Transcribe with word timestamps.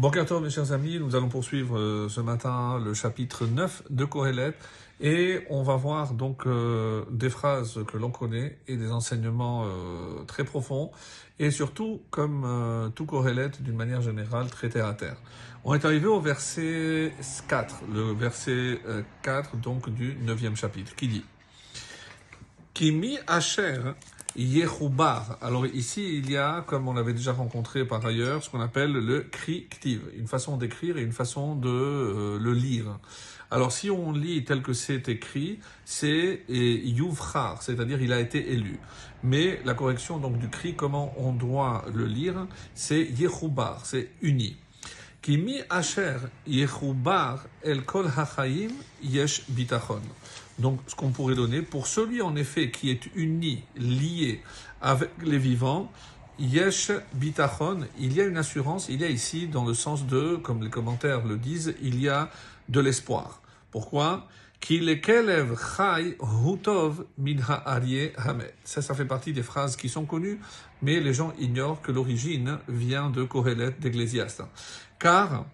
Bon 0.00 0.10
mes 0.40 0.48
chers 0.48 0.72
amis, 0.72 0.98
nous 0.98 1.14
allons 1.14 1.28
poursuivre 1.28 1.76
euh, 1.76 2.08
ce 2.08 2.22
matin 2.22 2.80
le 2.82 2.94
chapitre 2.94 3.44
9 3.44 3.82
de 3.90 4.06
Kohelet 4.06 4.54
et 4.98 5.40
on 5.50 5.62
va 5.62 5.76
voir 5.76 6.14
donc 6.14 6.46
euh, 6.46 7.04
des 7.10 7.28
phrases 7.28 7.80
que 7.86 7.98
l'on 7.98 8.10
connaît 8.10 8.56
et 8.66 8.78
des 8.78 8.90
enseignements 8.90 9.66
euh, 9.66 10.24
très 10.26 10.44
profonds 10.44 10.90
et 11.38 11.50
surtout, 11.50 12.00
comme 12.08 12.90
tout 12.94 13.04
Kohelet 13.04 13.50
d'une 13.60 13.76
manière 13.76 14.00
générale, 14.00 14.48
très 14.48 14.70
terre 14.70 14.86
à 14.86 14.94
terre. 14.94 15.16
On 15.64 15.74
est 15.74 15.84
arrivé 15.84 16.06
au 16.06 16.18
verset 16.18 17.12
4, 17.48 17.82
le 17.92 18.14
verset 18.14 18.80
4 19.20 19.58
donc 19.58 19.90
du 19.90 20.14
9e 20.24 20.56
chapitre, 20.56 20.96
qui 20.96 21.08
dit 21.08 21.24
Kimi 22.72 23.18
Asher 23.26 23.82
Yehoubar. 24.40 25.36
Alors 25.42 25.66
ici, 25.66 26.16
il 26.16 26.30
y 26.30 26.38
a, 26.38 26.62
comme 26.66 26.88
on 26.88 26.94
l'avait 26.94 27.12
déjà 27.12 27.32
rencontré 27.32 27.84
par 27.84 28.04
ailleurs, 28.06 28.42
ce 28.42 28.48
qu'on 28.48 28.60
appelle 28.60 28.92
le 28.92 29.20
cri 29.20 29.66
ktiv, 29.68 30.00
une 30.16 30.26
façon 30.26 30.56
d'écrire 30.56 30.96
et 30.96 31.02
une 31.02 31.12
façon 31.12 31.54
de 31.54 31.68
euh, 31.68 32.38
le 32.40 32.54
lire. 32.54 32.98
Alors 33.50 33.70
si 33.70 33.90
on 33.90 34.12
lit 34.12 34.44
tel 34.44 34.62
que 34.62 34.72
c'est 34.72 35.10
écrit, 35.10 35.58
c'est 35.84 36.44
yuvchar, 36.48 37.62
c'est-à-dire 37.62 38.00
il 38.00 38.14
a 38.14 38.20
été 38.20 38.52
élu. 38.52 38.78
Mais 39.22 39.60
la 39.66 39.74
correction 39.74 40.16
donc 40.16 40.38
du 40.38 40.48
cri, 40.48 40.74
comment 40.74 41.12
on 41.18 41.32
doit 41.32 41.84
le 41.92 42.06
lire, 42.06 42.46
c'est 42.74 43.02
Yehoubar, 43.02 43.84
c'est 43.84 44.08
uni. 44.22 44.56
Kimi 45.20 45.60
asher 45.68 46.16
Yehoubar 46.46 47.44
el 47.62 47.84
kol 47.84 48.08
hachayim 48.16 48.72
yesh 49.02 49.42
bitachon. 49.50 50.00
Donc, 50.60 50.80
ce 50.86 50.94
qu'on 50.94 51.10
pourrait 51.10 51.34
donner, 51.34 51.62
pour 51.62 51.86
celui 51.86 52.22
en 52.22 52.36
effet 52.36 52.70
qui 52.70 52.90
est 52.90 53.06
uni, 53.14 53.64
lié 53.76 54.42
avec 54.80 55.10
les 55.22 55.38
vivants, 55.38 55.90
yesh 56.38 56.92
bitachon, 57.14 57.86
il 57.98 58.12
y 58.14 58.20
a 58.20 58.24
une 58.24 58.36
assurance, 58.36 58.88
il 58.88 59.00
y 59.00 59.04
a 59.04 59.08
ici, 59.08 59.48
dans 59.48 59.64
le 59.64 59.74
sens 59.74 60.06
de, 60.06 60.36
comme 60.36 60.62
les 60.62 60.70
commentaires 60.70 61.24
le 61.24 61.38
disent, 61.38 61.74
il 61.82 62.00
y 62.00 62.08
a 62.08 62.30
de 62.68 62.80
l'espoir. 62.80 63.40
Pourquoi? 63.70 64.28
Ça, 68.64 68.82
ça 68.82 68.94
fait 68.94 69.04
partie 69.06 69.32
des 69.32 69.42
phrases 69.42 69.76
qui 69.76 69.88
sont 69.88 70.04
connues, 70.04 70.38
mais 70.82 71.00
les 71.00 71.14
gens 71.14 71.32
ignorent 71.38 71.80
que 71.80 71.90
l'origine 71.90 72.58
vient 72.68 73.08
de 73.08 73.24
Kohelet 73.24 73.70
d'Ecclésiaste. 73.80 74.42
Car 74.98 75.46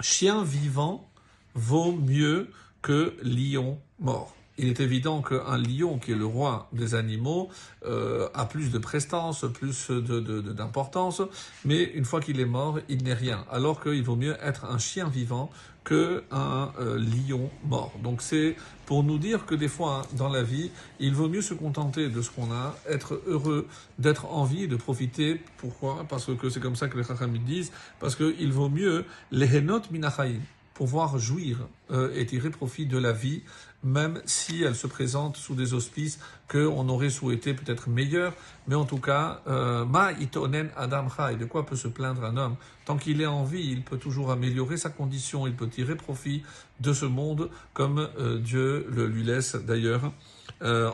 chien 0.00 0.42
vivant 0.44 1.06
vaut 1.54 1.92
mieux 1.92 2.48
que 2.82 3.14
lion 3.22 3.78
mort. 4.00 4.34
Il 4.58 4.68
est 4.68 4.80
évident 4.80 5.22
qu'un 5.22 5.56
lion, 5.56 5.98
qui 5.98 6.12
est 6.12 6.16
le 6.16 6.26
roi 6.26 6.68
des 6.72 6.94
animaux, 6.94 7.48
euh, 7.86 8.28
a 8.34 8.44
plus 8.44 8.70
de 8.70 8.78
prestance, 8.78 9.46
plus 9.52 9.90
d'importance, 9.90 11.20
de, 11.20 11.28
mais 11.64 11.82
une 11.82 12.04
fois 12.04 12.20
qu'il 12.20 12.38
est 12.38 12.44
mort, 12.44 12.78
il 12.90 13.02
n'est 13.02 13.14
rien. 13.14 13.46
Alors 13.50 13.82
qu'il 13.82 14.02
vaut 14.02 14.16
mieux 14.16 14.36
être 14.42 14.66
un 14.66 14.76
chien 14.76 15.08
vivant 15.08 15.50
qu'un 15.84 16.70
euh, 16.78 16.98
lion 16.98 17.50
mort. 17.64 17.92
Donc 18.02 18.20
c'est 18.20 18.54
pour 18.84 19.02
nous 19.04 19.16
dire 19.16 19.46
que 19.46 19.54
des 19.54 19.68
fois, 19.68 20.02
dans 20.12 20.28
la 20.28 20.42
vie, 20.42 20.70
il 21.00 21.14
vaut 21.14 21.28
mieux 21.30 21.42
se 21.42 21.54
contenter 21.54 22.08
de 22.08 22.20
ce 22.20 22.30
qu'on 22.30 22.52
a, 22.52 22.76
être 22.88 23.22
heureux, 23.26 23.66
d'être 23.98 24.26
en 24.26 24.44
vie, 24.44 24.68
de 24.68 24.76
profiter. 24.76 25.40
Pourquoi? 25.56 26.04
Parce 26.10 26.26
que 26.36 26.50
c'est 26.50 26.60
comme 26.60 26.76
ça 26.76 26.88
que 26.88 26.98
les 26.98 27.04
Chachamim 27.04 27.40
disent, 27.44 27.72
parce 28.00 28.16
qu'il 28.16 28.52
vaut 28.52 28.68
mieux 28.68 29.06
les 29.30 29.56
henot 29.56 29.80
minachaim 29.90 30.40
pouvoir 30.74 31.18
jouir 31.18 31.58
euh, 31.90 32.14
et 32.14 32.26
tirer 32.26 32.50
profit 32.50 32.86
de 32.86 32.98
la 32.98 33.12
vie, 33.12 33.42
même 33.84 34.22
si 34.24 34.62
elle 34.62 34.76
se 34.76 34.86
présente 34.86 35.36
sous 35.36 35.54
des 35.54 35.74
auspices 35.74 36.18
qu'on 36.48 36.88
aurait 36.88 37.10
souhaité 37.10 37.52
peut-être 37.54 37.88
meilleurs. 37.88 38.32
Mais 38.68 38.74
en 38.74 38.84
tout 38.84 38.98
cas, 38.98 39.42
euh, 39.48 39.84
ma 39.84 40.12
itonen 40.12 40.70
adam 40.76 41.08
chai, 41.08 41.36
de 41.36 41.44
quoi 41.44 41.66
peut 41.66 41.76
se 41.76 41.88
plaindre 41.88 42.24
un 42.24 42.36
homme? 42.36 42.56
Tant 42.84 42.96
qu'il 42.96 43.20
est 43.20 43.26
en 43.26 43.44
vie, 43.44 43.68
il 43.70 43.82
peut 43.82 43.98
toujours 43.98 44.30
améliorer 44.30 44.76
sa 44.76 44.90
condition, 44.90 45.46
il 45.46 45.54
peut 45.54 45.68
tirer 45.68 45.96
profit 45.96 46.42
de 46.80 46.92
ce 46.92 47.06
monde, 47.06 47.50
comme 47.74 48.08
euh, 48.18 48.38
Dieu 48.38 48.86
le 48.90 49.06
lui 49.06 49.24
laisse 49.24 49.56
d'ailleurs. 49.56 50.12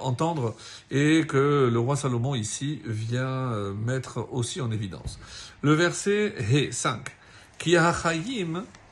entendre 0.01 0.55
et 0.91 1.27
que 1.27 1.69
le 1.71 1.79
roi 1.79 1.95
Salomon 1.95 2.35
ici 2.35 2.81
vient 2.87 3.53
mettre 3.75 4.27
aussi 4.33 4.63
en 4.63 4.71
évidence. 4.71 5.19
Le 5.61 5.75
verset 5.75 6.35
He 6.39 6.73
5. 6.73 7.05
Ki 7.59 7.77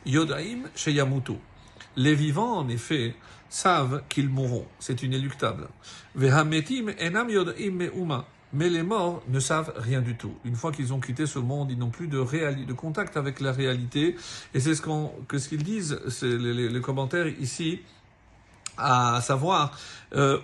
Yodaim 0.07 0.63
Sheyamutu. 0.75 1.35
Les 1.97 2.15
vivants, 2.15 2.59
en 2.59 2.69
effet, 2.69 3.15
savent 3.49 4.03
qu'ils 4.09 4.29
mourront. 4.29 4.67
C'est 4.79 5.03
inéluctable. 5.03 5.69
Vehametim 6.15 6.93
enam 7.01 7.29
yodaim 7.29 7.73
me'uma. 7.73 8.27
Mais 8.53 8.71
les 8.71 8.85
morts 8.85 9.23
ne 9.29 9.41
savent 9.41 9.73
rien 9.77 10.01
du 10.01 10.17
tout. 10.17 10.33
Une 10.45 10.55
fois 10.55 10.71
qu'ils 10.71 10.95
ont 10.95 11.01
quitté 11.01 11.27
ce 11.27 11.39
monde, 11.39 11.71
ils 11.71 11.79
n'ont 11.79 11.91
plus 11.91 12.07
de, 12.07 12.23
contact 12.73 13.17
avec 13.17 13.41
la 13.41 13.53
réalité. 13.53 14.15
Et 14.55 14.61
c'est 14.61 14.75
ce 14.75 14.83
que 15.27 15.39
ce 15.39 15.49
qu'ils 15.49 15.65
disent, 15.65 16.01
c'est 16.09 16.39
les, 16.39 16.69
les, 16.69 16.81
commentaires 16.81 17.27
ici, 17.27 17.81
à 18.79 19.21
savoir, 19.21 19.77
euh, 20.15 20.39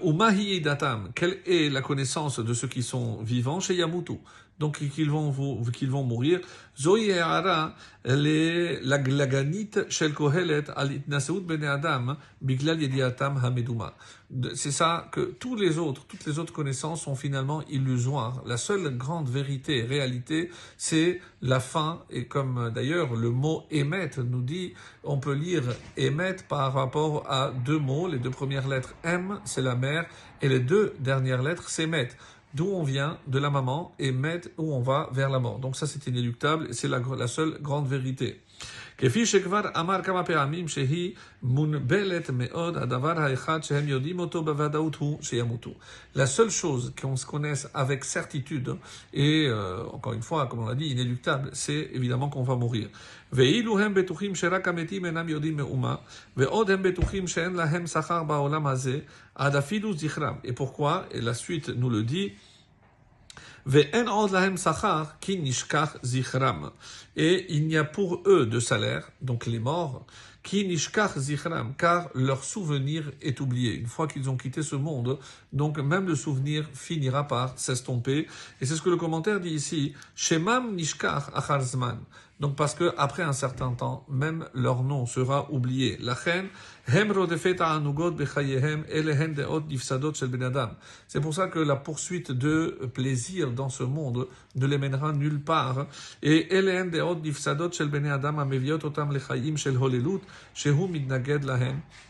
datam, 0.62 1.10
quelle 1.14 1.38
est 1.46 1.70
la 1.70 1.80
connaissance 1.80 2.40
de 2.40 2.52
ceux 2.52 2.68
qui 2.68 2.82
sont 2.82 3.22
vivants? 3.22 3.60
Chez 3.60 3.76
Yamutu 3.76 4.18
donc 4.62 4.78
qu'ils 4.78 5.10
vont, 5.10 6.04
mourir. 6.04 6.40
Zoï 6.78 7.08
la 8.04 8.98
glaglanit 8.98 9.72
shel 9.88 10.14
kohelet 10.14 10.70
al 10.74 10.90
bene 11.48 11.66
adam 11.66 12.16
biglal 12.40 12.80
yediatam 12.80 13.38
hameduma. 13.42 13.94
C'est 14.54 14.70
ça 14.70 15.08
que 15.12 15.34
tous 15.38 15.56
les 15.56 15.78
autres, 15.78 16.06
toutes 16.06 16.24
les 16.24 16.38
autres 16.38 16.52
connaissances 16.52 17.02
sont 17.02 17.16
finalement 17.16 17.62
illusoires. 17.68 18.42
La 18.46 18.56
seule 18.56 18.96
grande 18.96 19.28
vérité, 19.28 19.82
réalité, 19.82 20.50
c'est 20.78 21.20
la 21.42 21.60
fin. 21.60 22.00
Et 22.08 22.26
comme 22.26 22.70
d'ailleurs 22.74 23.14
le 23.14 23.30
mot 23.30 23.64
émet 23.70 24.10
nous 24.18 24.42
dit, 24.42 24.72
on 25.04 25.18
peut 25.18 25.34
lire 25.34 25.64
émet 25.96 26.36
par 26.48 26.72
rapport 26.72 27.24
à 27.28 27.50
deux 27.50 27.78
mots. 27.78 28.08
Les 28.08 28.18
deux 28.18 28.30
premières 28.30 28.68
lettres 28.68 28.94
M, 29.02 29.40
c'est 29.44 29.62
la 29.62 29.74
mère, 29.74 30.06
et 30.40 30.48
les 30.48 30.60
deux 30.60 30.94
dernières 31.00 31.42
lettres, 31.42 31.68
c'est 31.68 31.86
met 31.86 32.08
d'où 32.54 32.66
on 32.66 32.82
vient, 32.82 33.18
de 33.26 33.38
la 33.38 33.50
maman, 33.50 33.94
et 33.98 34.12
mettre 34.12 34.48
où 34.58 34.72
on 34.72 34.80
va 34.80 35.08
vers 35.12 35.30
la 35.30 35.38
mort. 35.38 35.58
Donc 35.58 35.76
ça, 35.76 35.86
c'est 35.86 36.06
inéluctable, 36.06 36.72
c'est 36.72 36.88
la, 36.88 37.26
seule 37.26 37.58
grande 37.60 37.88
vérité. 37.88 38.40
La 46.14 46.26
seule 46.26 46.50
chose 46.50 46.92
qu'on 47.00 47.16
se 47.16 47.26
connaisse 47.26 47.68
avec 47.74 48.04
certitude, 48.04 48.76
et 49.12 49.46
euh, 49.48 49.84
encore 49.86 50.12
une 50.12 50.22
fois, 50.22 50.46
comme 50.46 50.60
on 50.60 50.66
l'a 50.66 50.76
dit, 50.76 50.86
inéluctable, 50.86 51.50
c'est 51.52 51.90
évidemment 51.92 52.28
qu'on 52.28 52.44
va 52.44 52.54
mourir. 52.54 52.90
Et 60.44 60.52
pourquoi? 60.52 61.06
Et 61.10 61.20
la 61.20 61.34
suite 61.34 61.68
nous 61.70 61.90
le 61.90 62.02
dit. 62.04 62.32
Et 67.16 67.46
il 67.48 67.66
n'y 67.66 67.76
a 67.76 67.84
pour 67.84 68.22
eux 68.26 68.46
de 68.46 68.58
salaire, 68.58 69.10
donc 69.20 69.46
les 69.46 69.60
morts, 69.60 70.04
qui 70.42 70.66
nishkach 70.66 71.18
zichram, 71.18 71.74
car 71.76 72.08
leur 72.14 72.42
souvenir 72.44 73.10
est 73.20 73.40
oublié. 73.40 73.74
Une 73.74 73.86
fois 73.86 74.06
qu'ils 74.06 74.28
ont 74.28 74.36
quitté 74.36 74.62
ce 74.62 74.76
monde, 74.76 75.18
donc 75.52 75.78
même 75.78 76.06
le 76.06 76.14
souvenir 76.14 76.68
finira 76.72 77.26
par 77.26 77.58
s'estomper. 77.58 78.26
Et 78.60 78.66
c'est 78.66 78.74
ce 78.74 78.82
que 78.82 78.90
le 78.90 78.96
commentaire 78.96 79.40
dit 79.40 79.50
ici. 79.50 79.94
Shemam 80.14 80.74
nishkach 80.74 81.30
acharzman. 81.34 81.98
Donc 82.42 82.56
parce 82.56 82.74
que 82.74 82.92
après 82.98 83.22
un 83.22 83.32
certain 83.32 83.72
temps, 83.72 84.04
même 84.08 84.46
leur 84.52 84.82
nom 84.82 85.06
sera 85.06 85.48
oublié. 85.52 85.96
Reine, 86.02 86.48
c'est 91.06 91.20
pour 91.20 91.34
ça 91.34 91.46
que 91.46 91.60
la 91.60 91.76
poursuite 91.76 92.32
de 92.32 92.90
plaisir 92.92 93.52
dans 93.52 93.68
ce 93.68 93.84
monde 93.84 94.26
ne 94.56 94.66
les 94.66 94.78
mènera 94.78 95.12
nulle 95.12 95.40
part. 95.40 95.86
Et 96.24 96.48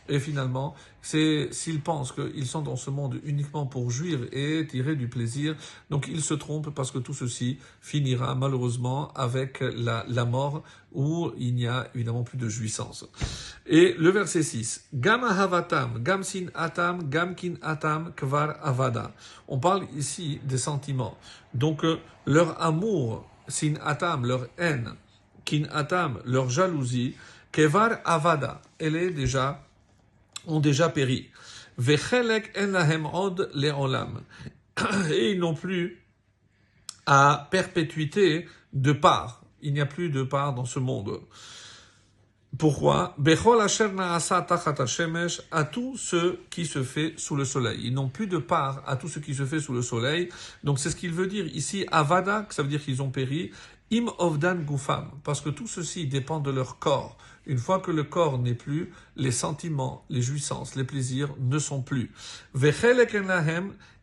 et 0.08 0.20
finalement, 0.20 0.74
c'est 1.00 1.48
s'ils 1.52 1.80
pensent 1.80 2.12
qu'ils 2.12 2.46
sont 2.46 2.62
dans 2.62 2.76
ce 2.76 2.90
monde 2.90 3.20
uniquement 3.24 3.66
pour 3.66 3.90
jouir 3.90 4.20
et 4.32 4.66
tirer 4.66 4.96
du 4.96 5.08
plaisir, 5.08 5.56
donc 5.90 6.08
ils 6.08 6.22
se 6.22 6.34
trompent 6.34 6.74
parce 6.74 6.90
que 6.90 6.98
tout 6.98 7.14
ceci 7.14 7.58
finira 7.80 8.34
malheureusement 8.34 9.12
avec 9.12 9.60
la, 9.60 10.04
la 10.08 10.24
mort 10.24 10.62
où 10.92 11.32
il 11.38 11.54
n'y 11.54 11.66
a 11.66 11.88
évidemment 11.94 12.22
plus 12.22 12.38
de 12.38 12.48
jouissance. 12.48 13.06
Et 13.66 13.94
le 13.98 14.10
verset 14.10 14.42
6, 14.42 14.88
Gam 14.94 15.24
havatam, 15.24 16.02
gam 16.02 16.22
sin 16.22 16.46
atam, 16.54 17.08
gam 17.08 17.34
kin 17.34 17.54
atam, 17.62 18.12
kvar 18.14 18.56
avada. 18.62 19.12
On 19.48 19.58
parle 19.58 19.86
ici 19.96 20.40
des 20.44 20.58
sentiments. 20.58 21.16
Donc 21.54 21.84
euh, 21.84 21.98
leur 22.26 22.60
amour, 22.62 23.28
sin 23.48 23.74
atam, 23.82 24.26
leur 24.26 24.46
haine, 24.58 24.94
kin 25.44 25.64
atam, 25.72 26.20
leur 26.24 26.50
jalousie, 26.50 27.14
kevar 27.52 28.00
avada, 28.04 28.62
elle 28.78 28.96
est 28.96 29.10
déjà, 29.10 29.64
ont 30.46 30.60
déjà 30.60 30.88
péri. 30.88 31.31
Vechelek 31.78 32.56
en 32.58 32.72
lahem 32.72 33.06
od 33.06 33.50
leolam. 33.54 34.22
Et 35.10 35.32
ils 35.32 35.38
n'ont 35.38 35.54
plus 35.54 36.02
à 37.06 37.49
perpétuité 37.50 38.46
de 38.72 38.93
part 38.93 39.43
Il 39.60 39.72
n'y 39.72 39.81
a 39.81 39.87
plus 39.87 40.10
de 40.10 40.22
part 40.22 40.54
dans 40.54 40.64
ce 40.64 40.78
monde. 40.78 41.20
Pourquoi? 42.58 43.16
À 45.50 45.64
tout 45.64 45.96
ce 45.96 46.37
qui 46.50 46.66
se 46.66 46.82
fait 46.82 47.14
sous 47.16 47.37
le 47.37 47.44
soleil. 47.46 47.81
Ils 47.84 47.94
n'ont 47.94 48.08
plus 48.10 48.26
de 48.26 48.37
part 48.38 48.82
à 48.87 48.96
tout 48.96 49.08
ce 49.08 49.19
qui 49.20 49.34
se 49.34 49.46
fait 49.46 49.60
sous 49.60 49.72
le 49.72 49.81
soleil. 49.81 50.28
Donc 50.62 50.78
c'est 50.78 50.90
ce 50.90 50.96
qu'il 50.96 51.12
veut 51.12 51.28
dire 51.28 51.46
ici. 51.46 51.87
Avada, 51.90 52.46
ça 52.50 52.62
veut 52.62 52.69
dire 52.69 52.82
qu'ils 52.82 53.00
ont 53.00 53.10
péri. 53.10 53.52
Im 53.93 54.06
gufam, 54.65 55.11
parce 55.23 55.43
que 55.43 55.50
tout 55.50 55.67
ceci 55.67 56.06
dépend 56.06 56.41
de 56.41 56.50
leur 56.50 56.79
corps. 56.79 57.19
Une 57.44 57.59
fois 57.59 57.79
que 57.79 57.91
le 57.91 58.05
corps 58.05 58.39
n'est 58.39 58.55
plus, 58.55 58.91
les 59.17 59.33
sentiments, 59.33 60.06
les 60.09 60.23
jouissances, 60.23 60.77
les 60.77 60.85
plaisirs 60.85 61.35
ne 61.39 61.59
sont 61.59 61.83
plus. 61.83 62.11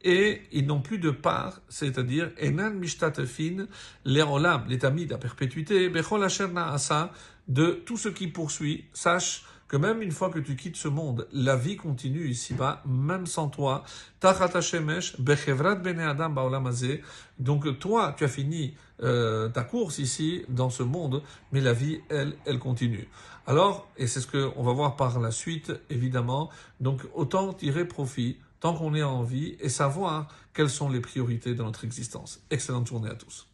Et 0.02 0.42
ils 0.52 0.66
n'ont 0.68 0.82
plus 0.82 1.00
de 1.00 1.10
part, 1.10 1.62
c'est-à-dire 1.70 2.32
enan 2.38 2.72
mishtatefin 2.72 3.66
l'étamide 4.06 5.14
à 5.14 5.18
perpétuité, 5.18 5.90
bechol 5.90 6.24
asa, 6.24 7.12
de 7.48 7.82
tout 7.86 7.98
ce 7.98 8.10
qui 8.10 8.28
poursuit. 8.28 8.86
Sache 8.94 9.44
que 9.70 9.78
même 9.78 10.02
une 10.02 10.12
fois 10.12 10.30
que 10.30 10.40
tu 10.40 10.58
quittes 10.58 10.76
ce 10.76 10.90
monde, 10.90 11.28
la 11.32 11.56
vie 11.56 11.78
continue 11.78 12.28
ici-bas, 12.28 12.84
même 12.86 13.28
sans 13.28 13.48
toi. 13.48 13.84
Donc 17.40 17.80
toi, 17.80 18.16
tu 18.18 18.24
as 18.24 18.28
fini 18.28 18.74
euh, 19.02 19.48
ta 19.48 19.64
course 19.64 20.00
ici, 20.00 20.44
dans 20.50 20.72
ce 20.72 20.84
monde, 20.84 21.22
mais 21.52 21.62
la 21.62 21.74
vie, 21.74 22.02
elle, 22.10 22.36
elle 22.46 22.60
continue. 22.60 23.08
Alors, 23.46 23.88
et 23.96 24.08
c'est 24.08 24.22
ce 24.22 24.28
qu'on 24.28 24.64
va 24.64 24.74
voir 24.74 24.96
par 24.96 25.20
la 25.20 25.32
suite, 25.32 25.72
évidemment, 25.90 26.50
donc 26.80 27.02
autant 27.14 27.54
tirer 27.54 27.86
profit 27.86 28.38
tant 28.60 28.74
qu'on 28.74 28.94
est 28.96 29.04
en 29.04 29.24
vie 29.24 29.56
et 29.62 29.70
savoir 29.70 30.28
quelles 30.54 30.70
sont 30.70 30.90
les 30.90 31.00
priorités 31.00 31.54
de 31.54 31.64
notre 31.64 31.86
existence. 31.86 32.42
Excellente 32.50 32.88
journée 32.88 33.10
à 33.10 33.16
tous. 33.16 33.48